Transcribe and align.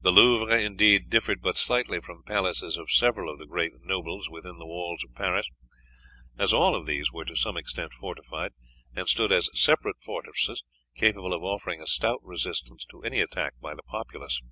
The 0.00 0.10
Louvre, 0.10 0.52
indeed, 0.60 1.08
differed 1.10 1.40
but 1.42 1.56
slightly 1.56 2.00
from 2.00 2.24
palaces 2.24 2.76
of 2.76 2.90
several 2.90 3.32
of 3.32 3.38
the 3.38 3.46
great 3.46 3.70
nobles 3.84 4.28
within 4.28 4.58
the 4.58 4.66
walls 4.66 5.04
of 5.04 5.14
Paris, 5.14 5.46
as 6.36 6.52
all 6.52 6.74
of 6.74 6.86
these 6.86 7.12
were 7.12 7.24
to 7.26 7.36
some 7.36 7.56
extent 7.56 7.92
fortified, 7.92 8.50
and 8.96 9.08
stood 9.08 9.30
as 9.30 9.48
separate 9.54 10.00
fortresses 10.04 10.64
capable 10.96 11.32
of 11.32 11.44
offering 11.44 11.80
a 11.80 11.86
stout 11.86 12.18
resistance 12.24 12.84
to 12.90 13.02
any 13.04 13.20
attack 13.20 13.60
by 13.60 13.76
the 13.76 13.84
populace. 13.84 14.42